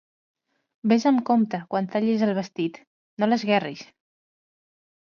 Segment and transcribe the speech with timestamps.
[0.93, 2.83] Ves amb compte, quan tallis el vestit:
[3.25, 3.89] no l'esguerris.